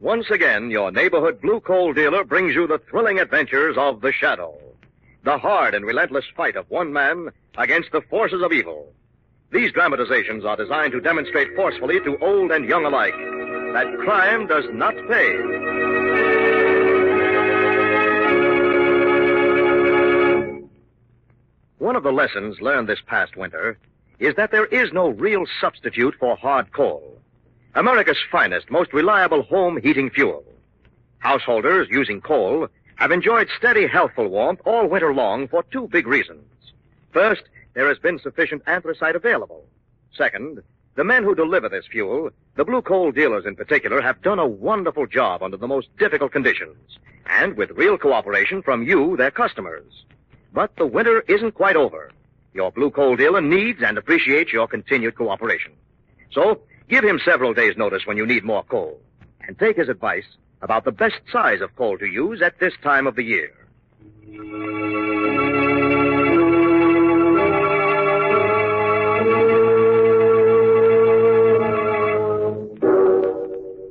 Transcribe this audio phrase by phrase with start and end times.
[0.00, 4.54] Once again, your neighborhood blue coal dealer brings you the thrilling adventures of the Shadow.
[5.24, 8.92] The hard and relentless fight of one man against the forces of evil.
[9.50, 13.14] These dramatizations are designed to demonstrate forcefully to old and young alike
[13.72, 15.36] that crime does not pay.
[21.78, 23.78] One of the lessons learned this past winter
[24.18, 27.18] is that there is no real substitute for hard coal.
[27.74, 30.44] America's finest, most reliable home heating fuel.
[31.18, 36.44] Householders using coal have enjoyed steady, healthful warmth all winter long for two big reasons.
[37.12, 37.42] First,
[37.74, 39.64] there has been sufficient anthracite available.
[40.16, 40.62] Second,
[40.94, 44.46] the men who deliver this fuel, the blue coal dealers in particular, have done a
[44.46, 46.76] wonderful job under the most difficult conditions,
[47.26, 50.04] and with real cooperation from you, their customers.
[50.52, 52.12] But the winter isn't quite over.
[52.54, 55.72] Your blue coal dealer needs and appreciates your continued cooperation.
[56.32, 59.00] So, give him several days' notice when you need more coal,
[59.40, 60.24] and take his advice
[60.62, 63.52] about the best size of coal to use at this time of the year.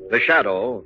[0.09, 0.85] The Shadow,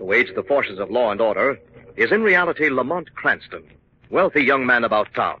[0.00, 1.60] who aids the forces of law and order,
[1.96, 3.62] is in reality Lamont Cranston,
[4.10, 5.40] wealthy young man about town.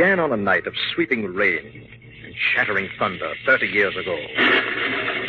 [0.00, 1.86] Began on a night of sweeping rain
[2.24, 4.16] and shattering thunder 30 years ago.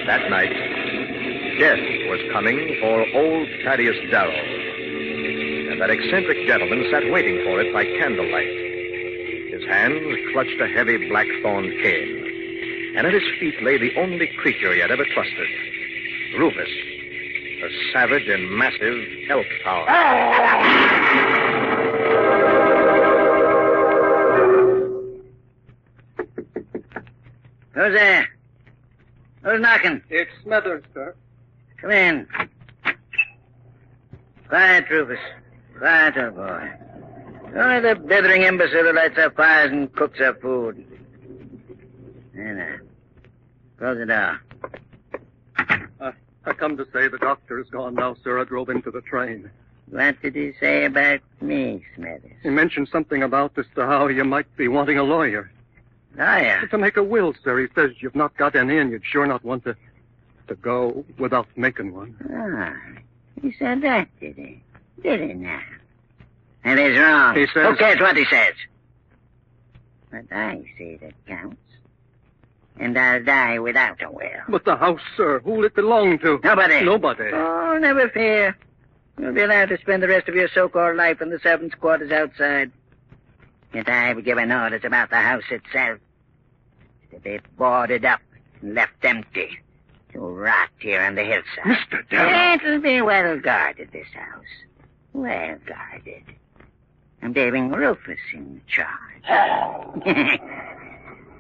[0.07, 0.53] That night,
[1.59, 1.77] death
[2.07, 4.31] was coming for old Thaddeus Darrow.
[4.31, 9.51] And that eccentric gentleman sat waiting for it by candlelight.
[9.51, 12.93] His hands clutched a heavy blackthorn cane.
[12.95, 15.49] And at his feet lay the only creature he had ever trusted
[16.39, 16.69] Rufus,
[17.61, 19.85] a savage and massive elk tower.
[19.89, 20.81] Ah!
[27.81, 28.30] Who's there?
[29.42, 30.03] Who's knocking?
[30.12, 31.16] It's Smithers, sir.
[31.78, 32.28] Come in.
[34.47, 35.18] Quiet, Rufus.
[35.80, 36.72] Quiet, old boy.
[37.56, 40.86] Only the blithering imbecile who lights our fires and cooks our food.
[42.36, 42.86] There now.
[43.80, 44.40] Close the door.
[46.00, 46.12] Uh,
[46.46, 48.40] I come to say the doctor is gone now, sir.
[48.40, 49.50] I drove into the train.
[49.90, 52.31] What did he say about me, Smithers?
[52.44, 55.50] He mentioned something about as to how you might be wanting a lawyer.
[56.17, 56.67] Lawyer?
[56.67, 57.59] To make a will, sir.
[57.59, 59.75] He says you've not got any and you'd sure not want to
[60.47, 62.16] to go without making one.
[62.33, 62.75] Ah,
[63.41, 64.61] he said that, did he?
[65.01, 65.61] Did he now?
[66.63, 67.35] And he's wrong.
[67.35, 68.53] He says- Who cares what he says?
[70.12, 71.57] But I say that counts.
[72.77, 74.27] And I'll die without a will.
[74.50, 76.39] But the house, sir, who'll it belong to?
[76.44, 76.83] Nobody.
[76.83, 77.30] Nobody.
[77.33, 78.57] Oh, never fear.
[79.19, 82.12] You'll be allowed to spend the rest of your so-called life in the servants' quarters
[82.12, 82.71] outside.
[83.73, 86.00] Yet I've given orders about the house itself.
[87.12, 88.21] To be boarded up
[88.62, 89.59] and left empty.
[90.13, 91.63] To rot here on the hillside.
[91.63, 92.09] Mr.
[92.09, 92.56] Darrow.
[92.56, 94.44] It'll be well guarded, this house.
[95.13, 96.23] Well guarded.
[97.21, 98.89] I'm leaving Rufus in charge.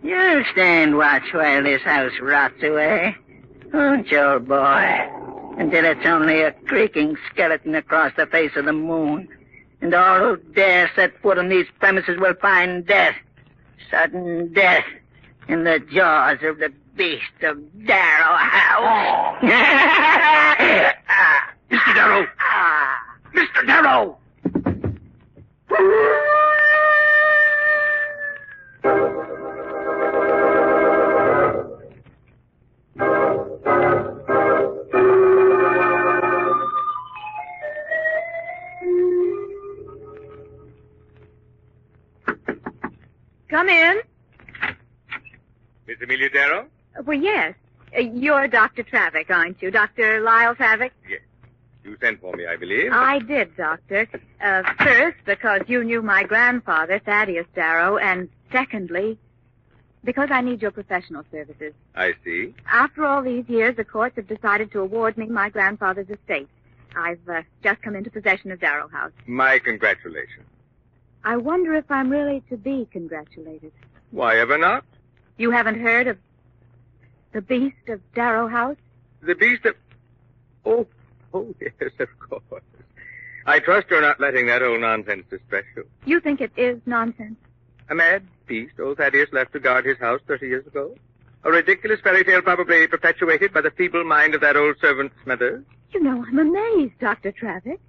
[0.03, 3.15] You'll stand watch while this house rots away.
[3.73, 5.09] Won't you, old boy?
[5.57, 9.27] Until it's only a creaking skeleton across the face of the moon.
[9.81, 13.15] And all who dare set foot on these premises will find death.
[13.89, 14.85] Sudden death
[15.47, 19.41] in the jaws of the beast of Darrow House.
[21.71, 21.95] Mr.
[21.95, 22.27] Darrow!
[22.39, 23.01] Ah.
[23.33, 23.65] Mr.
[23.65, 24.17] Darrow!
[43.51, 43.99] Come in.
[45.85, 46.67] Miss Amelia Darrow?
[46.97, 47.53] Uh, Well, yes.
[47.95, 48.81] Uh, you're Dr.
[48.83, 49.69] Travick, aren't you?
[49.69, 50.21] Dr.
[50.21, 50.91] Lyle Travick?
[51.07, 51.19] Yes.
[51.83, 52.93] You sent for me, I believe.
[52.93, 54.07] I did, Doctor.
[54.41, 59.17] Uh, first, because you knew my grandfather, Thaddeus Darrow, and secondly,
[60.05, 61.73] because I need your professional services.
[61.93, 62.55] I see.
[62.71, 66.47] After all these years, the courts have decided to award me my grandfather's estate.
[66.95, 69.11] I've uh, just come into possession of Darrow House.
[69.27, 70.45] My congratulations.
[71.23, 73.71] I wonder if I'm really to be congratulated.
[74.11, 74.83] Why ever not?
[75.37, 76.17] You haven't heard of
[77.31, 78.77] the beast of Darrow House?
[79.21, 79.75] The beast of...
[80.65, 80.87] Oh,
[81.33, 82.63] oh, yes, of course.
[83.45, 85.87] I trust you're not letting that old nonsense distress you.
[86.05, 87.37] You think it is nonsense?
[87.89, 90.95] A mad beast old Thaddeus left to guard his house 30 years ago?
[91.43, 95.63] A ridiculous fairy tale probably perpetuated by the feeble mind of that old servant Smithers?
[95.91, 97.31] You know, I'm amazed, Dr.
[97.31, 97.79] Travick.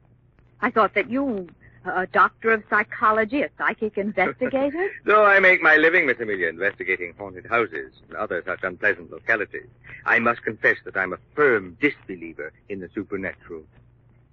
[0.61, 1.49] I thought that you,
[1.85, 4.89] a doctor of psychology, a psychic investigator.
[5.05, 9.67] Though I make my living, Miss Amelia, investigating haunted houses and other such unpleasant localities,
[10.07, 13.63] I must confess that I'm a firm disbeliever in the supernatural.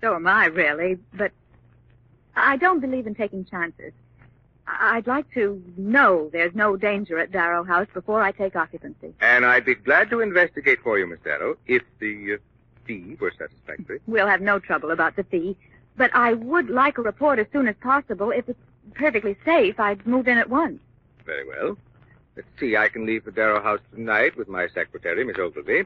[0.02, 1.32] so am I, really, but
[2.36, 3.94] I don't believe in taking chances.
[4.68, 9.14] I'd like to know there's no danger at Darrow House before I take occupancy.
[9.20, 12.38] And I'd be glad to investigate for you, Miss Darrow, if the uh,
[12.86, 14.00] fee were satisfactory.
[14.08, 15.58] We'll have no trouble about the fee,
[16.00, 18.32] but I would like a report as soon as possible.
[18.32, 18.60] If it's
[18.96, 20.80] perfectly safe, I'd move in at once.
[21.26, 21.78] Very well.
[22.38, 25.84] Let's see, I can leave for Darrow House tonight with my secretary, Miss Ogilvy.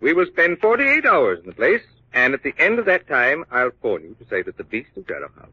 [0.00, 1.82] We will spend 48 hours in the place,
[2.14, 4.90] and at the end of that time, I'll phone you to say that the beast
[4.96, 5.50] of Darrow House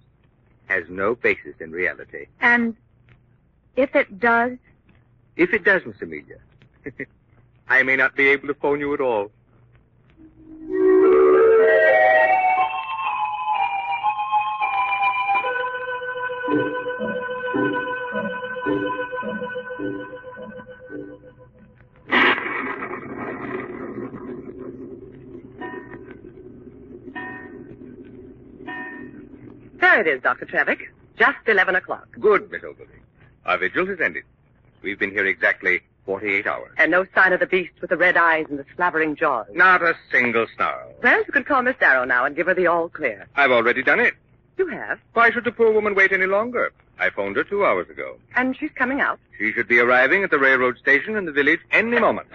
[0.68, 2.28] has no basis in reality.
[2.40, 2.76] And
[3.76, 4.58] if it does,
[5.36, 6.38] If it does, Miss Amelia,
[7.68, 9.32] I may not be able to phone you at all.
[29.80, 30.46] There it is, Dr.
[30.46, 30.80] Travick.
[31.20, 32.08] Just 11 o'clock.
[32.20, 32.92] Good, Miss Ogilvy.
[33.46, 34.24] Our vigil has ended.
[34.82, 36.72] We've been here exactly 48 hours.
[36.78, 39.46] And no sign of the beast with the red eyes and the slavering jaws.
[39.54, 40.94] Not a single snarl.
[41.04, 43.28] Well, you can call Miss Darrow now and give her the all clear.
[43.36, 44.16] I've already done it.
[44.58, 45.00] You have.
[45.14, 46.72] Why should the poor woman wait any longer?
[47.00, 48.18] I phoned her two hours ago.
[48.36, 49.20] And she's coming out.
[49.38, 52.28] She should be arriving at the railroad station in the village any moment.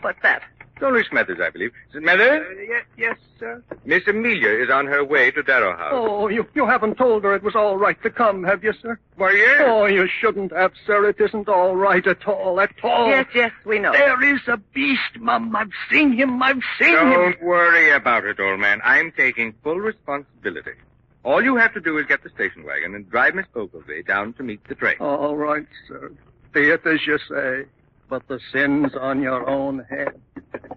[0.00, 0.42] What's that?
[0.74, 1.70] It's only Smithers, I believe.
[1.92, 2.44] Smithers?
[2.44, 3.62] Uh, yes, yes, sir.
[3.84, 5.92] Miss Amelia is on her way to Darrow House.
[5.94, 8.98] Oh, you, you haven't told her it was all right to come, have you, sir?
[9.16, 9.62] Why, yes.
[9.64, 11.08] Oh, you shouldn't have, sir.
[11.08, 13.06] It isn't all right at all, at all.
[13.06, 13.92] Yes, yes, we know.
[13.92, 15.54] There is a beast, Mum.
[15.54, 16.42] I've seen him.
[16.42, 17.10] I've seen him.
[17.10, 18.80] Don't worry about it, old man.
[18.82, 20.72] I'm taking full responsibility.
[21.24, 24.32] All you have to do is get the station wagon and drive Miss Ogilvy down
[24.34, 24.96] to meet the train.
[24.98, 26.10] All right, sir.
[26.52, 27.64] Be it as you say,
[28.08, 30.20] but the sin's on your own head.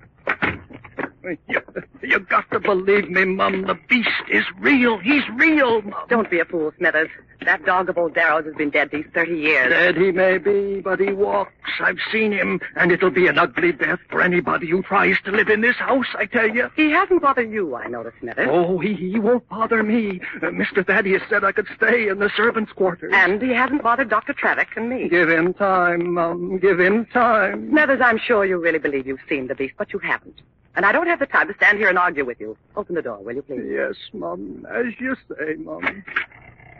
[1.48, 1.62] You,
[2.02, 3.64] you got to believe me, Mum.
[3.64, 4.98] The beast is real.
[5.00, 6.06] He's real, Mum.
[6.10, 7.10] Don't be a fool, Smithers.
[7.42, 9.70] That dog of old Darrow's has been dead these 30 years.
[9.70, 11.52] Dead he may be, but he walks.
[11.80, 15.50] I've seen him, and it'll be an ugly death for anybody who tries to live
[15.50, 16.70] in this house, I tell you.
[16.76, 18.48] He hasn't bothered you, I noticed, Smithers.
[18.50, 20.22] Oh, he, he won't bother me.
[20.38, 20.86] Uh, Mr.
[20.86, 23.12] Thaddeus said I could stay in the servants' quarters.
[23.16, 24.34] And he hasn't bothered Dr.
[24.34, 25.10] Travick and me.
[25.10, 26.58] Give him time, Mum.
[26.60, 27.70] Give him time.
[27.70, 30.42] Smithers, I'm sure you really believe you've seen the beast, but you haven't.
[30.76, 32.58] And I don't have the time to stand here and argue with you.
[32.76, 33.64] Open the door, will you, please?
[33.66, 34.68] Yes, Mum.
[34.70, 36.04] As you say, Mum.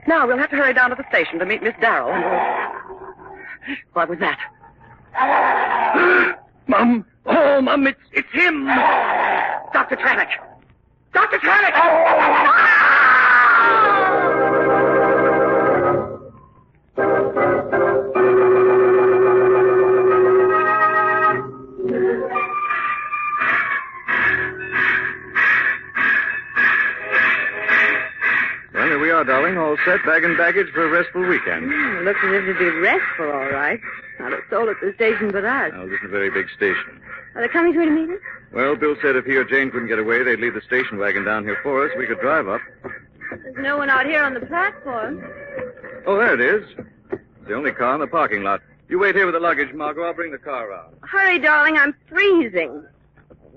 [0.08, 2.12] Now, we'll have to hurry down to the station to meet Miss Darrow.
[2.12, 3.78] And...
[3.94, 4.40] What was that?
[6.68, 7.06] Mum.
[7.26, 8.66] Oh, Mum, it's, it's him.
[8.66, 9.96] Dr.
[9.96, 10.30] Travick!
[11.14, 11.38] Dr.
[11.40, 11.74] Travick!
[11.76, 12.55] Oh!
[29.86, 31.70] Set, bag and baggage for a restful weekend.
[32.04, 33.80] looks as if it'd be restful, all right.
[34.20, 35.72] Not a soul at the station but us.
[35.76, 37.00] Oh, this is a very big station.
[37.36, 38.22] Are they coming through to meet us?
[38.54, 41.26] Well, Bill said if he or Jane couldn't get away, they'd leave the station wagon
[41.26, 41.92] down here for us.
[41.98, 42.62] We could drive up.
[43.44, 45.24] There's no one out here on the platform.
[46.06, 46.64] Oh, there it is.
[47.12, 48.62] It's the only car in the parking lot.
[48.88, 50.04] You wait here with the luggage, Margot.
[50.04, 50.96] I'll bring the car around.
[51.02, 52.86] Hurry, darling, I'm freezing.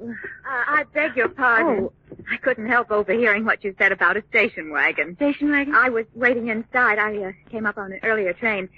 [0.02, 0.12] Uh,
[0.47, 1.90] I beg your pardon.
[2.30, 5.16] I couldn't help overhearing what you said about a station wagon.
[5.16, 5.75] Station wagon?
[5.75, 6.99] I was waiting inside.
[6.99, 8.68] I uh, came up on an earlier train.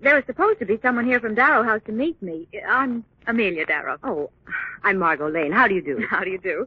[0.00, 2.46] There was supposed to be someone here from Darrow House to meet me.
[2.68, 3.98] I'm Amelia Darrow.
[4.04, 4.30] Oh,
[4.84, 5.50] I'm Margot Lane.
[5.50, 6.06] How do you do?
[6.10, 6.66] How do you do?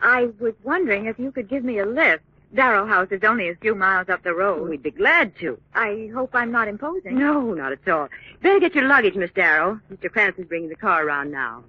[0.00, 2.24] I was wondering if you could give me a lift.
[2.54, 4.68] Darrow House is only a few miles up the road.
[4.68, 5.58] We'd be glad to.
[5.74, 7.18] I hope I'm not imposing.
[7.18, 8.08] No, not at all.
[8.42, 9.80] Better get your luggage, Miss Darrow.
[9.92, 10.10] Mr.
[10.10, 11.64] Cranston's bringing the car around now.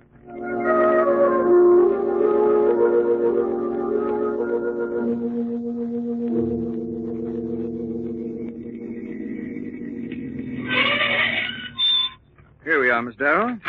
[12.96, 13.60] Are, Miss Darrow.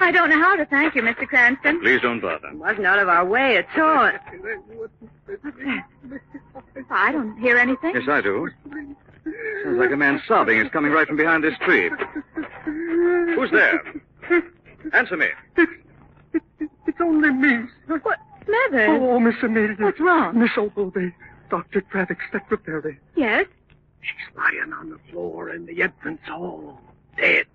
[0.00, 1.26] I don't know how to thank you, Mr.
[1.28, 1.80] Cranston.
[1.80, 2.50] Please don't bother.
[2.54, 4.10] Wasn't out of our way at all.
[6.90, 7.94] I don't hear anything.
[7.94, 8.50] Yes, I do.
[9.62, 10.58] Sounds like a man sobbing.
[10.58, 11.90] It's coming right from behind this tree.
[12.64, 13.82] Who's there?
[14.92, 15.28] Answer me.
[16.86, 17.66] It's only me.
[17.86, 18.18] What?
[18.44, 19.00] Smithers?
[19.00, 19.76] Oh, oh, Miss Amelia.
[19.78, 20.38] What's wrong?
[20.38, 21.14] Miss Ogilvy,
[21.48, 21.80] Dr.
[21.80, 22.98] Travick's secretary.
[23.16, 23.46] Yes?
[24.02, 26.78] She's lying on the floor in the entrance hall.
[27.16, 27.46] Dead.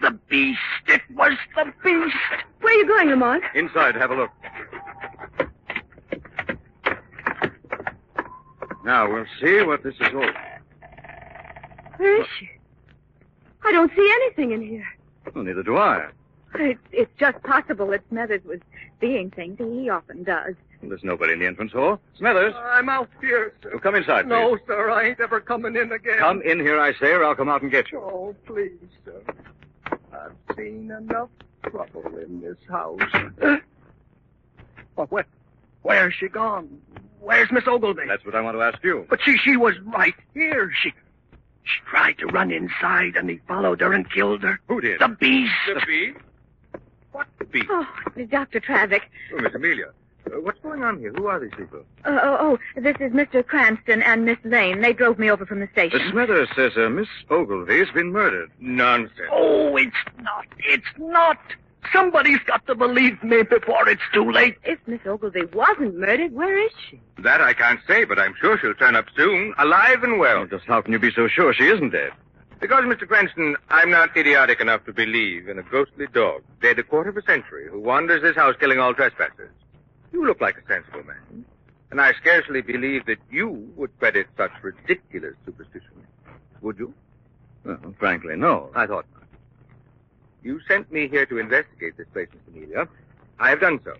[0.00, 0.60] The beast.
[0.86, 2.16] It was the beast.
[2.60, 3.42] Where are you going, Lamont?
[3.54, 4.30] Inside, have a look.
[8.84, 10.30] Now, we'll see what this is all.
[11.96, 12.48] Where is she?
[13.64, 14.86] I don't see anything in here.
[15.34, 16.08] Well, neither do I.
[16.56, 18.60] It's, it's just possible that Smithers was
[19.00, 19.58] seeing things.
[19.58, 20.54] He often does.
[20.88, 22.00] There's nobody in the entrance hall.
[22.18, 23.70] Smithers, uh, I'm out here, sir.
[23.72, 24.30] well, come inside, please.
[24.30, 26.18] No, sir, I ain't ever coming in again.
[26.18, 27.98] Come in here, I say, or I'll come out and get you.
[28.00, 28.72] Oh, please,
[29.04, 29.20] sir.
[30.12, 31.28] I've seen enough
[31.62, 33.00] trouble in this house.
[34.96, 35.26] Well, where,
[35.82, 36.68] where's she gone?
[37.20, 38.02] Where's Miss Ogilvy?
[38.06, 39.06] That's what I want to ask you.
[39.10, 40.70] But she, she was right here.
[40.82, 40.90] She,
[41.64, 44.60] she tried to run inside, and he followed her and killed her.
[44.68, 45.00] Who did?
[45.00, 45.52] The beast.
[45.66, 46.18] The beast?
[47.12, 47.66] What beast?
[47.70, 47.86] Oh,
[48.30, 48.60] Dr.
[48.60, 49.02] Travick.
[49.32, 49.86] Oh, Miss Amelia.
[50.26, 51.12] Uh, what's going on here?
[51.16, 51.80] Who are these people?
[52.04, 53.44] Uh, oh, oh, this is Mr.
[53.46, 54.80] Cranston and Miss Lane.
[54.80, 55.98] They drove me over from the station.
[56.02, 58.50] The Smithers says uh, Miss Ogilvy's been murdered.
[58.60, 59.28] Nonsense.
[59.30, 60.46] Oh, it's not.
[60.58, 61.38] It's not.
[61.92, 64.56] Somebody's got to believe me before it's too late.
[64.64, 66.98] If Miss Ogilvy wasn't murdered, where is she?
[67.18, 70.38] That I can't say, but I'm sure she'll turn up soon, alive and well.
[70.38, 72.12] Well, just how can you be so sure she isn't dead?
[72.60, 73.06] Because, Mr.
[73.06, 77.16] Cranston, I'm not idiotic enough to believe in a ghostly dog, dead a quarter of
[77.18, 79.50] a century, who wanders this house killing all trespassers.
[80.14, 81.44] You look like a sensible man,
[81.90, 86.06] and I scarcely believe that you would credit such ridiculous superstition.
[86.60, 86.94] Would you?
[87.64, 88.70] Well, frankly, no.
[88.76, 89.24] I thought not.
[90.44, 92.86] You sent me here to investigate this place, Miss Amelia.
[93.40, 93.96] I have done so.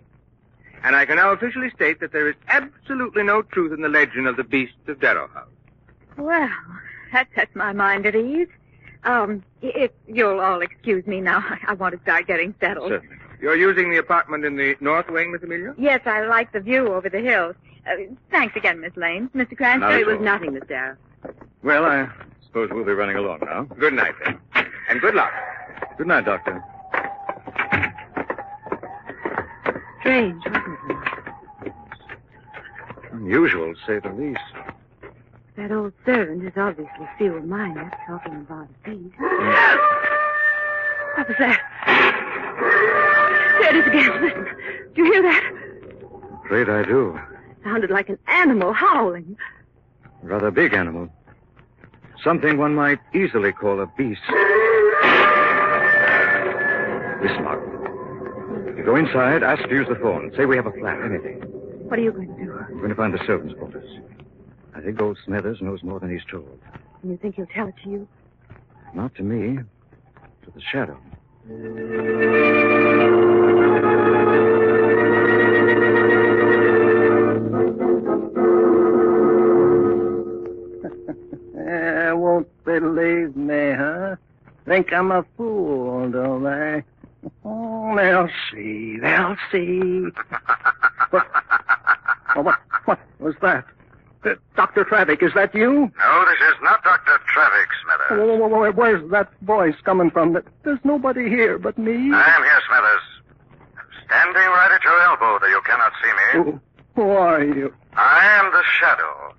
[0.85, 4.25] And I can now officially state that there is absolutely no truth in the legend
[4.25, 5.49] of the beast of Darrow House.
[6.15, 6.49] Well,
[7.11, 8.47] that sets my mind at ease.
[9.03, 12.91] Um, if you'll all excuse me now, I want to start getting settled.
[12.91, 13.17] Certainly.
[13.45, 15.75] You're using the apartment in the north wing, Miss Amelia?
[15.77, 17.55] Yes, I like the view over the hills.
[17.85, 17.91] Uh,
[18.31, 19.29] thanks again, Miss Lane.
[19.35, 19.55] Mr.
[19.55, 19.91] Cranston?
[19.91, 20.97] It was nothing, Miss Darrow.
[21.61, 22.09] Well, I
[22.47, 23.65] suppose we'll be running along now.
[23.77, 24.39] Good night, then.
[24.89, 25.31] And good luck.
[25.95, 26.63] Good night, Doctor.
[29.99, 31.73] Strange, wasn't it?
[33.11, 34.39] Unusual, to say the least.
[35.55, 39.13] That old servant is obviously feeble-minded, talking about a beast.
[41.15, 43.11] What was that?
[43.65, 44.21] There it is again.
[44.21, 44.45] Listen.
[44.93, 45.43] Do you hear that?
[46.45, 47.19] Afraid I do.
[47.63, 49.37] Sounded like an animal howling.
[50.21, 51.09] Rather big animal.
[52.23, 54.21] Something one might easily call a beast.
[57.21, 58.77] Listen, Margaret.
[58.77, 60.31] You go inside, ask to use the phone.
[60.37, 61.41] Say we have a flat, anything.
[61.89, 62.51] What are you going to do?
[62.51, 63.99] I'm going to find the servants' quarters.
[64.75, 66.59] I think old Smithers knows more than he's told.
[67.01, 68.07] And you think he'll tell it to you?
[68.93, 69.57] Not to me,
[70.43, 70.99] to the shadow.
[84.65, 86.83] Think I'm a fool, don't they?
[87.43, 88.97] Oh, they'll see.
[88.99, 90.05] They'll see.
[91.11, 91.27] what,
[92.35, 92.59] oh, what?
[92.85, 93.65] What was that?
[94.23, 94.83] Uh, Dr.
[94.85, 95.71] Travick, is that you?
[95.71, 97.19] No, this is not Dr.
[97.31, 98.39] Travick, Smithers.
[98.41, 100.37] Wh- wh- wh- Where's that voice coming from?
[100.63, 101.93] There's nobody here but me.
[101.93, 103.01] I am here, Smithers.
[103.77, 106.43] I'm standing right at your elbow, though you cannot see me.
[106.43, 106.59] Who,
[106.95, 107.71] who are you?
[107.95, 109.35] I am the Shadow.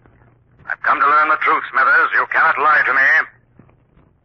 [0.70, 2.10] I've come to learn the truth, Smithers.
[2.14, 3.28] You cannot lie to me.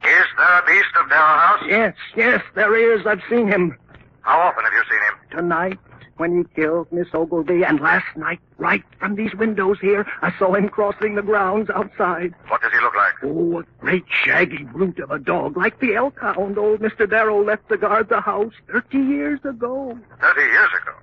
[0.04, 1.64] Is there a beast of Darrow House?
[1.68, 3.06] Yes, yes, there is.
[3.06, 3.78] I've seen him
[4.22, 5.38] How often have you seen him?
[5.40, 5.80] tonight
[6.18, 10.54] when he killed Miss Ogilvy, and last night, right from these windows here, I saw
[10.54, 12.36] him crossing the grounds outside.
[12.48, 13.14] What does he look like?
[13.24, 17.10] Oh, a great shaggy brute of a dog, like the elk hound old Mr.
[17.10, 19.98] Darrow left to guard the house 30 years ago.
[20.20, 20.94] Thirty years ago.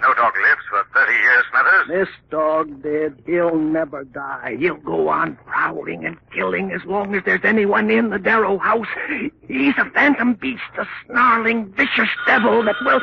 [0.00, 1.88] No dog lives for thirty years, Smithers.
[1.88, 3.20] This dog did.
[3.26, 4.56] He'll never die.
[4.58, 8.86] He'll go on prowling and killing as long as there's anyone in the Darrow house.
[9.46, 13.00] He's a phantom beast, a snarling, vicious devil that will...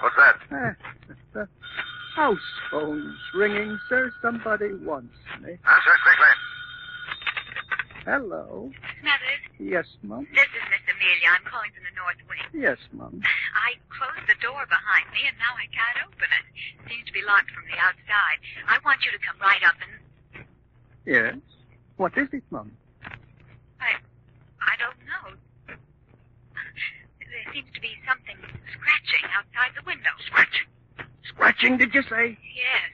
[0.00, 0.36] What's that?
[0.50, 0.72] Uh,
[1.34, 1.48] the
[2.14, 2.38] house
[2.70, 4.10] phone's ringing, sir.
[4.22, 5.50] Somebody wants me.
[5.50, 6.32] Answer quickly.
[8.04, 8.70] Hello.
[9.00, 10.26] Smithers, Yes, Mum.
[10.32, 11.28] this is Miss Amelia.
[11.34, 12.46] I'm calling from the North Wing.
[12.56, 13.20] Yes, Mum.
[13.20, 16.44] I closed the door behind me, and now I can't open it.
[16.88, 18.38] Seems to be locked from the outside.
[18.70, 19.92] I want you to come right up and...
[21.04, 21.36] Yes.
[21.98, 22.70] What is it, Mum?
[23.82, 23.98] I...
[24.62, 25.24] I don't know.
[25.68, 28.36] There seems to be something
[28.72, 30.12] scratching outside the window.
[30.26, 30.68] Scratching.
[31.28, 32.38] Scratching, did you say?
[32.56, 32.88] Yes.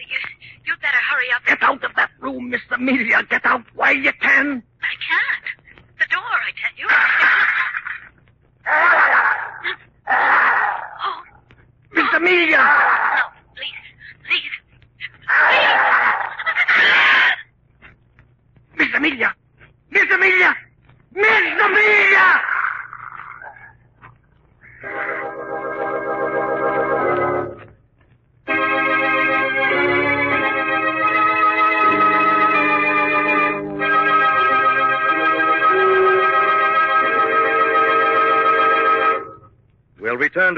[0.00, 0.18] You,
[0.66, 1.44] you'd better hurry up.
[1.46, 3.22] Get out of that room, Miss Amelia.
[3.28, 4.62] Get out while you can.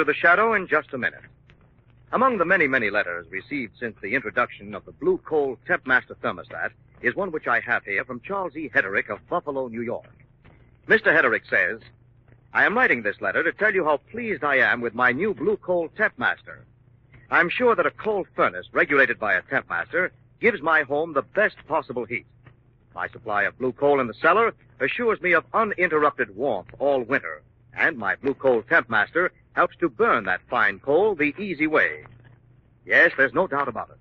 [0.02, 1.22] To the shadow in just a minute.
[2.10, 6.72] Among the many, many letters received since the introduction of the Blue Coal Tempmaster thermostat
[7.02, 8.68] is one which I have here from Charles E.
[8.68, 10.08] Hederick of Buffalo, New York.
[10.88, 11.14] Mr.
[11.14, 11.82] Hederick says,
[12.52, 15.34] I am writing this letter to tell you how pleased I am with my new
[15.34, 16.64] Blue Coal Tempmaster.
[17.30, 21.58] I'm sure that a coal furnace regulated by a Tempmaster gives my home the best
[21.68, 22.26] possible heat.
[22.92, 27.42] My supply of blue coal in the cellar assures me of uninterrupted warmth all winter,
[27.72, 32.04] and my blue coal Tempmaster helps to burn that fine coal the easy way.
[32.84, 33.98] Yes, there's no doubt about it.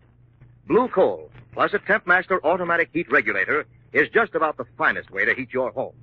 [0.67, 5.33] Blue coal plus a Tempmaster automatic heat regulator is just about the finest way to
[5.33, 5.95] heat your home.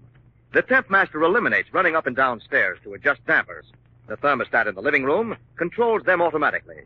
[0.53, 3.67] The Tempmaster eliminates running up and down stairs to adjust dampers.
[4.07, 6.83] The thermostat in the living room controls them automatically.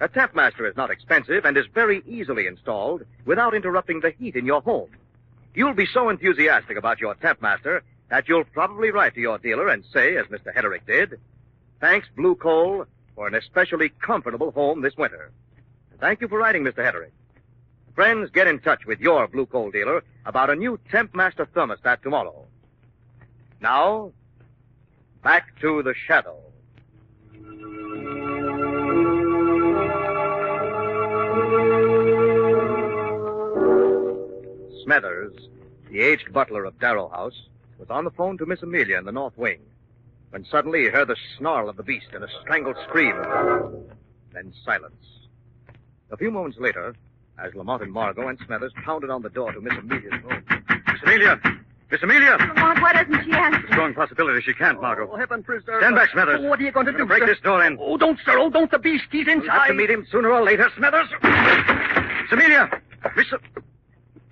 [0.00, 4.46] A Tempmaster is not expensive and is very easily installed without interrupting the heat in
[4.46, 4.90] your home.
[5.54, 9.84] You'll be so enthusiastic about your Tempmaster that you'll probably write to your dealer and
[9.92, 10.54] say, as Mr.
[10.54, 11.18] Hederick did,
[11.80, 15.32] thanks Blue Coal for an especially comfortable home this winter.
[16.00, 16.84] Thank you for writing, Mr.
[16.84, 17.12] Hederick.
[17.94, 22.46] Friends, get in touch with your Blue Coal dealer about a new Tempmaster thermostat tomorrow.
[23.60, 24.12] Now,
[25.24, 26.38] back to the shadow.
[34.84, 35.34] Smithers,
[35.90, 39.12] the aged butler of Darrow House, was on the phone to Miss Amelia in the
[39.12, 39.58] North Wing
[40.30, 43.14] when suddenly he heard the snarl of the beast and a strangled scream.
[44.32, 44.94] Then silence.
[46.10, 46.94] A few moments later,
[47.38, 50.44] as Lamont and Margot and Smithers pounded on the door to Miss Amelia's room.
[50.92, 51.40] Miss Amelia!
[51.90, 52.36] Miss Amelia!
[52.38, 53.66] Lamont, why doesn't she answer?
[53.70, 55.08] Strong possibility she can't, Margot.
[55.10, 56.00] Oh, heaven preserve Stand us.
[56.06, 56.40] back, Smithers.
[56.42, 57.26] Oh, what are you going to We're do, break sir?
[57.26, 57.78] this door in.
[57.80, 58.38] Oh, don't, sir.
[58.38, 58.70] Oh, don't.
[58.70, 59.04] The beast.
[59.10, 59.42] He's inside.
[59.42, 61.08] We'll have to meet him sooner or later, Smithers.
[61.22, 62.70] Miss Amelia!
[63.16, 63.26] Miss...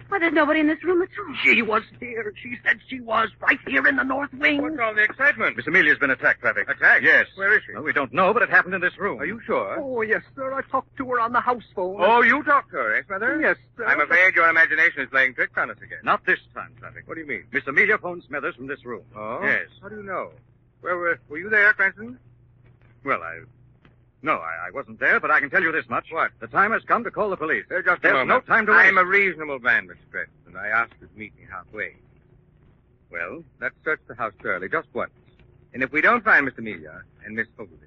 [0.09, 1.35] Why, there's nobody in this room at all.
[1.43, 2.33] She was here.
[2.41, 4.63] She said she was right here in the North Wing.
[4.63, 5.57] What's all the excitement?
[5.57, 6.69] Miss Amelia's been attacked, Travick.
[6.69, 7.03] Attacked?
[7.03, 7.27] Yes.
[7.35, 7.75] Where is she?
[7.75, 9.21] Well, we don't know, but it happened in this room.
[9.21, 9.79] Are you sure?
[9.81, 10.53] Oh, yes, sir.
[10.53, 11.97] I talked to her on the house phone.
[11.99, 13.41] Oh, you talked to her, eh, Smithers?
[13.43, 13.87] Yes, sir.
[13.87, 15.99] I'm afraid your imagination is playing tricks on us again.
[16.05, 17.07] Not this time, Travick.
[17.07, 17.45] What do you mean?
[17.53, 19.03] Miss Amelia phoned Smithers from this room.
[19.17, 19.41] Oh?
[19.43, 19.69] Yes.
[19.83, 20.31] How do you know?
[20.83, 22.19] Where were, were you there, Cranston?
[23.05, 23.41] Well, I...
[24.27, 26.07] No, I, I wasn't there, but I can tell you this much.
[26.11, 26.33] What?
[26.41, 27.65] The time has come to call the police.
[27.71, 28.87] Uh, just There's no time to waste.
[28.87, 30.11] I'm a reasonable man, Mr.
[30.11, 30.57] Cranston.
[30.59, 31.95] I asked you to meet me halfway.
[33.09, 35.13] Well, let's search the house thoroughly, just once.
[35.75, 36.59] And if we don't find Mr.
[36.59, 37.87] Amelia and Miss Ogilvy,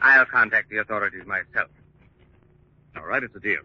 [0.00, 1.70] I'll contact the authorities myself.
[2.96, 3.60] All right, it's a deal.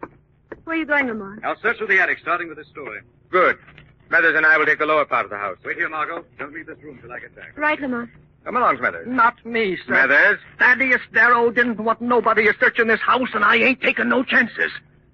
[0.62, 1.44] Where are you going, Lamont?
[1.44, 3.00] I'll search through the attic, starting with this story.
[3.28, 3.58] Good.
[4.06, 5.58] Smithers and I will take the lower part of the house.
[5.64, 6.24] Wait here, Margot.
[6.38, 7.58] Don't leave this room till I get back.
[7.58, 8.08] Right, Lamont.
[8.44, 9.06] Come along, Smithers.
[9.08, 9.82] Not me, sir.
[9.86, 10.38] Smithers?
[10.58, 14.70] Thaddeus Darrow didn't want nobody a searching this house, and I ain't taking no chances.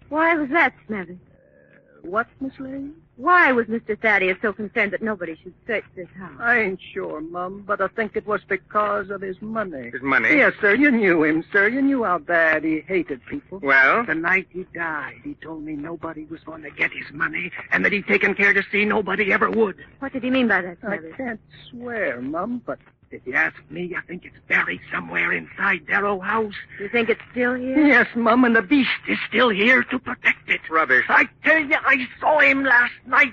[0.09, 1.16] Why was that, Smithers?
[1.16, 2.95] Uh, what, Miss Lane?
[3.16, 4.01] Why was Mr.
[4.01, 6.33] Thaddeus so concerned that nobody should search this house?
[6.40, 9.90] I ain't sure, Mum, but I think it was because of his money.
[9.90, 10.31] His money?
[10.31, 10.75] Yes, sir.
[10.75, 11.69] You knew him, sir.
[11.69, 13.59] You knew how bad he hated people.
[13.59, 14.07] Well?
[14.07, 17.85] The night he died, he told me nobody was going to get his money and
[17.85, 19.77] that he'd taken care to see nobody ever would.
[19.99, 22.79] What did he mean by that, I can't swear, Mum, but
[23.11, 26.55] If you ask me, I think it's buried somewhere inside Darrow House.
[26.79, 27.85] You think it's still here?
[27.85, 30.61] Yes, Mum, and the beast is still here to protect it.
[30.70, 31.05] Rubbish.
[31.09, 33.33] I tell you, I saw him last night.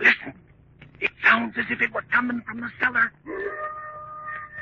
[0.00, 0.32] Listen,
[1.00, 3.12] it sounds as if it were coming from the cellar.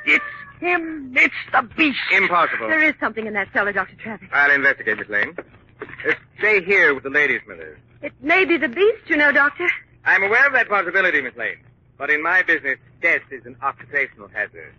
[0.04, 0.24] It's
[0.60, 1.14] him.
[1.16, 1.98] It's the beast.
[2.12, 2.68] Impossible.
[2.68, 3.96] There is something in that cellar, Dr.
[3.96, 4.28] Travick.
[4.34, 5.34] I'll investigate, Miss Lane.
[5.80, 7.78] Uh, stay here with the ladies, Smithers.
[8.02, 9.66] It may be the beast, you know, Doctor.
[10.04, 11.56] I'm aware of that possibility, Miss Lane.
[11.96, 14.74] But in my business, death is an occupational hazard.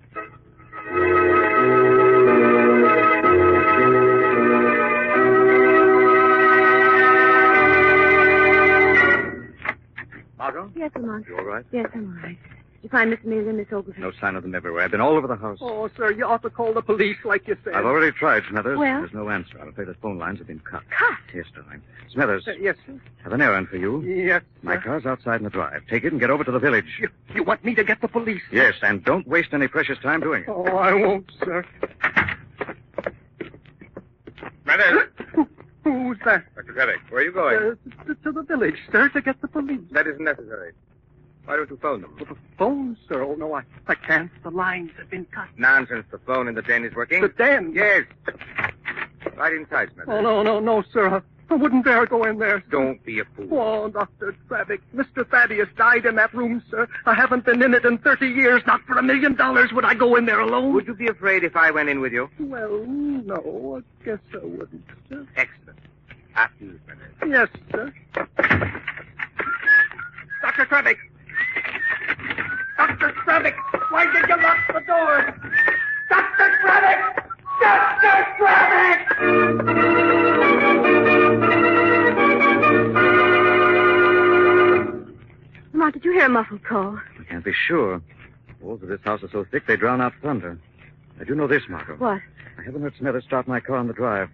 [10.37, 10.71] Margot?
[10.75, 11.25] Yes, Lamont.
[11.27, 11.65] You all right?
[11.71, 12.37] Yes, I'm all right.
[12.85, 13.99] Did you find Miss Amelia and Miss Ogilvy?
[13.99, 14.83] No sign of them everywhere.
[14.83, 15.57] I've been all over the house.
[15.59, 17.73] Oh, sir, you ought to call the police like you said.
[17.73, 18.77] I've already tried, Smithers.
[18.77, 18.99] Well?
[18.99, 19.57] There's no answer.
[19.59, 20.83] I'm afraid the phone lines have been cut.
[20.91, 21.17] Cut?
[21.33, 21.81] Yes, darling.
[22.13, 23.01] Smithers, Uh, yes, sir.
[23.23, 24.03] have an errand for you.
[24.03, 25.81] Yes, My car's outside in the drive.
[25.89, 26.85] Take it and get over to the village.
[27.01, 28.43] You, you want me to get the police?
[28.51, 28.55] sir?
[28.57, 30.49] Yes, and don't waste any precious time doing it.
[30.49, 31.65] Oh, I won't, sir.
[34.63, 35.09] Smithers!
[35.83, 36.43] Who's that?
[36.53, 36.73] Dr.
[36.73, 37.55] Travick, where are you going?
[37.57, 39.81] Uh, to, to the village, sir, to get the police.
[39.89, 40.73] That isn't necessary.
[41.45, 42.15] Why don't you phone them?
[42.17, 43.21] The phone, sir.
[43.23, 44.31] Oh, no, I, I can't.
[44.43, 45.47] The lines have been cut.
[45.57, 46.05] Nonsense.
[46.11, 47.21] The phone in the den is working.
[47.21, 47.73] The den?
[47.73, 48.03] Yes.
[49.37, 50.07] Right inside, Smithers.
[50.15, 51.07] Oh, no, no, no, sir.
[51.07, 51.21] I,
[51.53, 52.61] I wouldn't dare go in there.
[52.61, 52.65] sir.
[52.71, 53.47] Don't be a fool.
[53.51, 54.35] Oh, Dr.
[54.49, 55.27] Travick, Mr.
[55.29, 56.87] Thaddeus died in that room, sir.
[57.05, 58.63] I haven't been in it in 30 years.
[58.65, 60.73] Not for a million dollars would I go in there alone.
[60.73, 62.29] Would you be afraid if I went in with you?
[62.39, 65.27] Well, no, I guess I wouldn't, sir.
[65.35, 65.79] Excellent.
[66.35, 67.11] After you, Smithers.
[67.29, 67.93] Yes, sir.
[70.41, 70.65] Dr.
[70.65, 70.97] Travick!
[73.35, 73.51] Dr.
[73.51, 73.91] Travick!
[73.91, 75.35] Why did you lock the door?
[76.09, 76.57] Dr.
[76.61, 76.99] Travick!
[77.59, 78.17] Dr.
[78.39, 78.99] Travick!
[85.73, 86.97] Lamont, did you hear a muffled call?
[87.19, 88.01] I can't be sure.
[88.59, 90.57] The walls of this house are so thick they drown out thunder.
[91.19, 91.95] I do know this, Margot.
[91.97, 92.21] What?
[92.57, 94.29] I haven't heard Smithers start my car on the drive.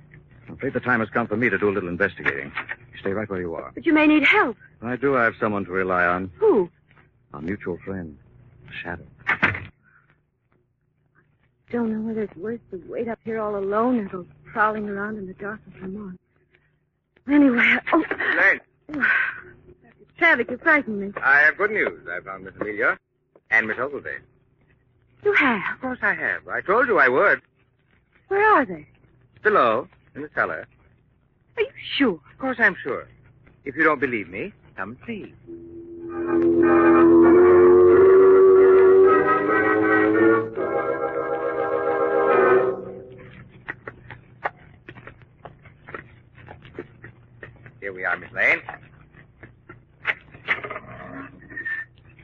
[0.48, 2.52] I'm afraid the time has come for me to do a little investigating.
[2.94, 3.72] You stay right where you are.
[3.74, 4.58] But you may need help.
[4.84, 6.30] I do have someone to rely on.
[6.38, 6.70] Who?
[7.34, 8.18] Our mutual friend,
[8.72, 9.06] Shadow.
[11.72, 15.18] Don't know whether it's worth to wait up here all alone or go prowling around
[15.18, 16.20] in the dark with Lamont.
[17.30, 18.04] Anyway, I- oh,
[18.98, 19.06] Lane,
[20.20, 21.14] Travick, you frightened me.
[21.24, 22.06] I have good news.
[22.12, 22.98] I found Miss Amelia
[23.52, 24.10] and Miss Ogilvy.
[25.24, 25.76] You have.
[25.76, 26.48] Of course I have.
[26.48, 27.42] I told you I would.
[28.28, 28.88] Where are they?
[29.44, 30.68] Below, in the cellar.
[31.58, 32.20] Are you sure?
[32.32, 33.08] Of course I'm sure.
[33.66, 35.34] If you don't believe me, come and see.
[48.34, 48.62] Lane.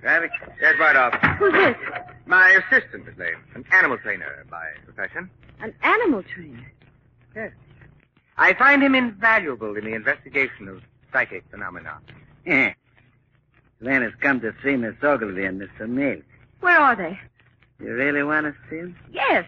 [0.01, 0.29] Travick.
[0.61, 1.13] Yes, right off.
[1.37, 1.75] Who's this?
[2.25, 3.35] My assistant, Miss Lane.
[3.55, 5.29] An animal trainer by profession.
[5.59, 6.71] An animal trainer.
[7.35, 7.51] Yes.
[8.37, 11.97] I find him invaluable in the investigation of psychic phenomena.
[12.45, 12.73] Yeah.
[13.81, 15.87] Glenn has come to see Miss Ogilvy and Mr.
[15.87, 16.23] Mills.
[16.59, 17.19] Where are they?
[17.79, 18.95] You really want to see him?
[19.11, 19.45] Yes.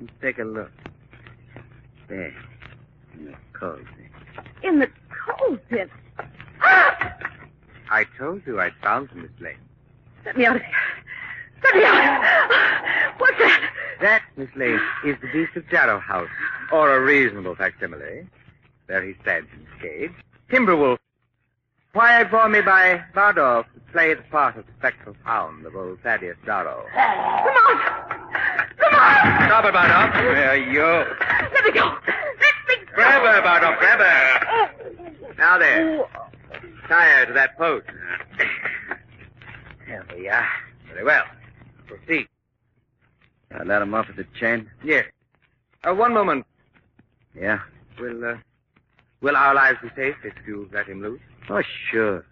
[0.00, 0.70] Let's take a look.
[2.08, 2.34] There.
[3.14, 3.84] In the cozy.
[4.62, 4.88] In the
[5.46, 5.90] coal pit.
[6.62, 7.16] Ah!
[7.90, 9.56] I told you I'd found him, Miss Lane.
[10.24, 10.74] Let me out of here.
[11.64, 13.14] Let me out.
[13.18, 13.70] What's that?
[14.00, 16.28] That, Miss Lane, is the beast of Darrow House,
[16.72, 18.26] or a reasonable facsimile.
[18.88, 20.12] There he stands in his cage.
[20.50, 20.98] Timberwolf.
[21.94, 25.98] Wired for me by Bardolph to play the part of the spectral hound of old
[26.02, 26.84] Thaddeus Darrow.
[26.92, 27.78] Come on.
[28.76, 29.46] Come on.
[29.48, 30.14] Stop it, Bardolph.
[30.14, 30.82] are you.
[30.82, 31.86] Let me go.
[31.86, 32.92] Let me go.
[32.94, 34.65] Grab her, Bardolph, grab her.
[35.38, 36.04] Now there.
[36.88, 37.86] Tie her to that post.
[39.86, 40.48] There we are.
[40.88, 41.24] Very well.
[41.86, 42.28] Proceed.
[43.52, 44.70] I let him off at the chain?
[44.82, 45.04] Yes.
[45.84, 46.44] Uh, one moment.
[47.34, 47.60] Yeah.
[48.00, 48.36] Will, uh,
[49.20, 51.20] will our lives be safe if you let him loose?
[51.48, 52.24] Oh, sure.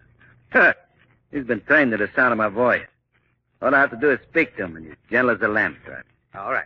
[1.31, 2.85] He's been trained to the sound of my voice.
[3.61, 5.77] All I have to do is speak to him, and he's gentle as a lamb
[5.85, 6.05] trap.
[6.35, 6.65] All right.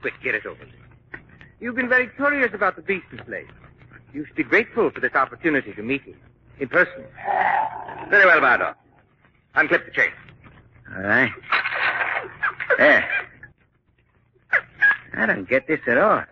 [0.00, 1.20] Quick, get it over with.
[1.60, 3.46] You've been very curious about the beast place.
[4.16, 6.14] You should be grateful for this opportunity to meet him
[6.58, 7.04] in person.
[8.08, 8.72] Very well, Bardo.
[9.54, 10.10] Unclip the chain.
[10.96, 11.30] All right.
[12.78, 13.06] There.
[15.12, 16.24] I don't get this at all.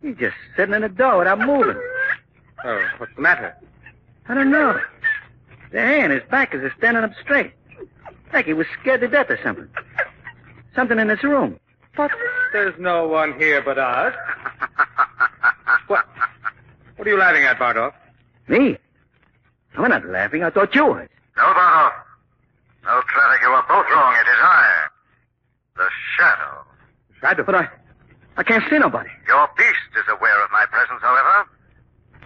[0.00, 1.76] He's just sitting in the door without moving.
[2.64, 3.54] Oh, what's the matter?
[4.26, 4.80] I don't know.
[5.70, 7.52] The hair on his back is standing up straight.
[8.32, 9.68] Like he was scared to death or something.
[10.74, 11.60] Something in this room.
[11.94, 12.10] But
[12.54, 14.14] there's no one here but us.
[17.08, 17.90] Are you laughing at, Bardo?
[18.48, 18.76] Me?
[19.78, 20.44] I'm not laughing.
[20.44, 21.08] I thought you was.
[21.38, 21.96] No, Bardo.
[22.84, 23.40] No Travick.
[23.40, 24.12] You are both wrong.
[24.12, 24.88] It is I,
[25.78, 26.68] the Shadow.
[27.18, 27.44] Shadow?
[27.44, 27.68] But I,
[28.36, 29.08] I can't see nobody.
[29.26, 31.48] Your beast is aware of my presence, however.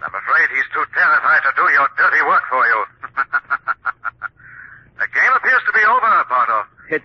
[0.03, 2.83] I'm afraid he's too terrified to do your dirty work for you.
[4.99, 6.67] the game appears to be over, Bardolph.
[6.91, 7.03] It,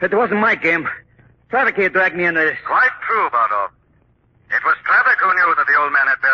[0.00, 0.88] it wasn't my game.
[1.50, 2.56] Travick here dragged me into this.
[2.64, 3.76] Quite true, Bardolph.
[4.48, 6.27] It was Travick who knew that the old man had money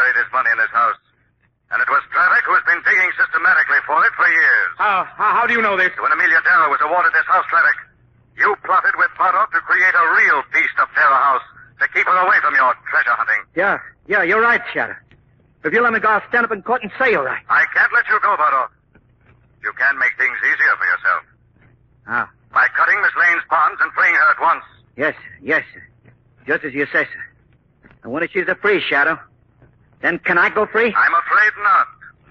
[0.54, 0.96] in this house.
[1.74, 4.70] And it was Travick who's been digging systematically for it for years.
[4.78, 5.90] How, how, how do you know this?
[5.98, 7.78] When Amelia Darrow was awarded this house, Travick,
[8.38, 11.42] you plotted with Bardolph to create a real beast of Darrow House
[11.82, 13.42] to keep her away from your treasure hunting.
[13.58, 14.94] Yeah, yeah, you're right, Shadow.
[15.64, 17.42] If you let me go, I'll stand up in court and say you're right.
[17.48, 18.70] I can't let you go, Bardolph.
[19.64, 21.22] You can make things easier for yourself.
[22.06, 24.62] Ah, By cutting Miss Lane's bonds and freeing her at once.
[24.96, 25.64] yes, yes.
[26.46, 27.24] Just as you say, sir.
[28.02, 29.18] And when she's a free, Shadow,
[30.04, 30.94] then can I go free?
[30.94, 31.88] I'm afraid not,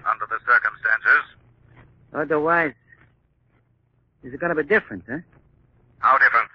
[0.08, 1.24] under the circumstances.
[2.14, 2.72] Otherwise,
[4.22, 5.18] is it going to be different, huh?
[5.98, 6.48] How different?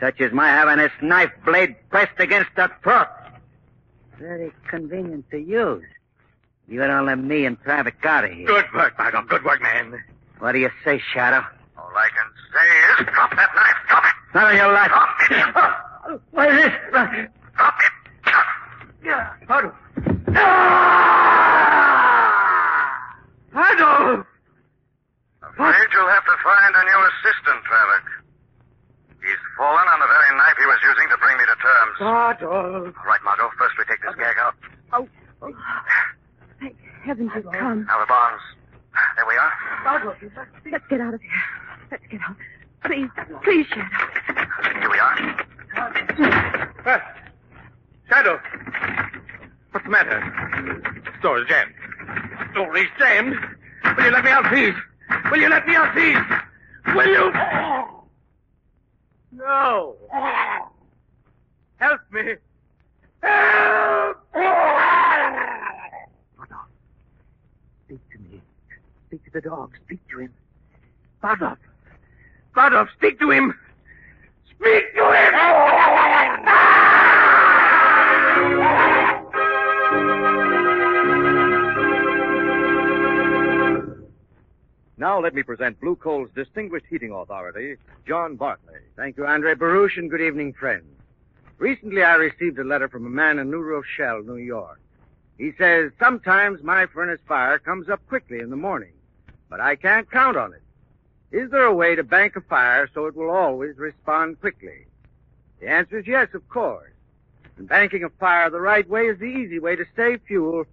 [0.00, 3.08] Such as my having this knife blade pressed against the throat.
[4.18, 5.84] Very convenient to use.
[6.66, 8.46] You don't let me and private out of here.
[8.46, 9.28] Good work, Bardolph.
[9.28, 10.02] Good work, man.
[10.38, 11.44] What do you say, Shadow?
[11.76, 13.76] All I can say is drop that knife.
[13.88, 14.14] Drop it.
[14.34, 14.88] Not on your life.
[14.88, 15.44] Drop it.
[16.08, 16.72] Oh, what is this?
[16.90, 17.30] Drop it.
[19.04, 19.34] Yeah.
[19.46, 19.74] Shadow.
[23.52, 24.24] Shadow!
[25.42, 28.06] Afraid you'll have to find a new assistant, Travick.
[29.20, 31.96] He's fallen on the very knife he was using to bring me to terms.
[31.98, 32.50] Shadow.
[32.50, 33.50] All right, Margot.
[33.58, 34.54] First we take this gag out.
[34.92, 35.08] Oh,
[36.60, 37.84] thank heavens you've come.
[37.84, 38.42] Now the bonds.
[39.16, 39.52] There we are.
[40.70, 41.30] Let's get out of here.
[41.90, 42.36] Let's get out.
[42.84, 43.10] Please,
[43.44, 43.88] please, Shadow.
[44.80, 45.46] Here we are.
[46.86, 46.98] Uh,
[48.08, 48.40] Shadow.
[49.72, 50.20] What's the matter?
[51.22, 51.74] Door is jammed.
[52.54, 53.34] Door is jammed.
[53.96, 54.74] Will you let me out, please?
[55.30, 56.18] Will you let me out, please?
[56.94, 57.32] Will you?
[59.32, 59.96] No.
[61.76, 62.34] Help me.
[63.22, 64.16] Help!
[67.86, 68.42] Speak to me.
[69.06, 69.72] Speak to the dog.
[69.86, 70.34] Speak to him.
[71.22, 71.58] Bardolph.
[72.54, 73.54] Bardolph, speak to him.
[74.50, 75.32] Speak to him!
[84.98, 88.80] Now let me present Blue Coal's distinguished heating authority, John Barclay.
[88.96, 90.84] Thank you, Andre Baruch, and good evening, friends.
[91.58, 94.80] Recently, I received a letter from a man in New Rochelle, New York.
[95.38, 98.92] He says, sometimes my furnace fire comes up quickly in the morning,
[99.48, 100.62] but I can't count on it.
[101.32, 104.84] Is there a way to bank a fire so it will always respond quickly?
[105.60, 106.92] The answer is yes, of course.
[107.56, 110.66] And banking a fire the right way is the easy way to save fuel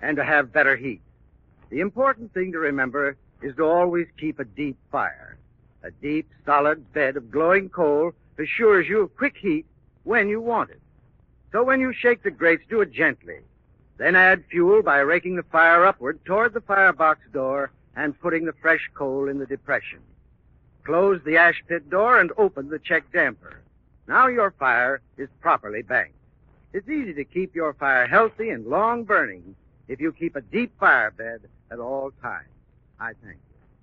[0.00, 1.02] and to have better heat.
[1.68, 5.36] The important thing to remember is to always keep a deep fire.
[5.82, 9.66] A deep, solid bed of glowing coal assures you of quick heat
[10.04, 10.80] when you want it.
[11.52, 13.40] So when you shake the grates, do it gently.
[13.98, 18.52] Then add fuel by raking the fire upward toward the firebox door and putting the
[18.60, 20.00] fresh coal in the depression.
[20.84, 23.60] Close the ash pit door and open the check damper.
[24.06, 26.12] Now your fire is properly banked.
[26.72, 29.56] It's easy to keep your fire healthy and long burning
[29.88, 32.48] if you keep a deep fire bed at all times.
[33.00, 33.38] I thank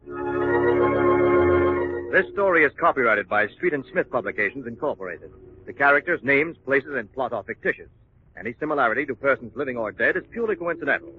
[0.06, 2.10] you.
[2.12, 5.32] This story is copyrighted by Street and Smith Publications, Incorporated.
[5.65, 7.89] The characters, names, places, and plot are fictitious.
[8.38, 11.12] Any similarity to persons living or dead is purely coincidental.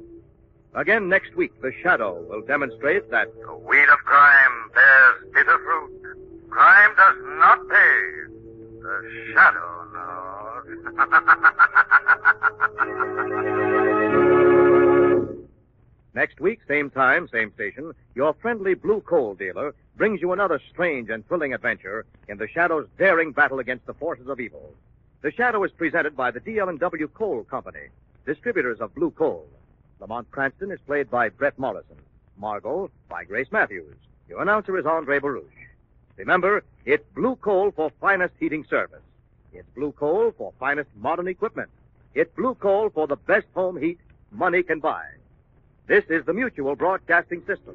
[0.74, 5.92] Again next week, The Shadow will demonstrate that the weed of crime bears bitter fruit.
[6.50, 8.24] Crime does not pay.
[8.82, 10.66] The Shadow knows.
[16.14, 21.10] Next week, same time, same station, your friendly blue coal dealer brings you another strange
[21.10, 24.72] and thrilling adventure in the Shadow's daring battle against the forces of evil.
[25.22, 27.88] The Shadow is presented by the DL&W Coal Company,
[28.26, 29.46] distributors of blue coal.
[30.04, 31.96] Lamont Cranston is played by Bret Morrison.
[32.36, 33.96] Margot by Grace Matthews.
[34.28, 35.48] Your announcer is Andre Baruch.
[36.18, 39.00] Remember, it's blue coal for finest heating service.
[39.54, 41.70] It's blue coal for finest modern equipment.
[42.14, 43.98] It's blue coal for the best home heat
[44.30, 45.04] money can buy.
[45.86, 47.74] This is the Mutual Broadcasting System.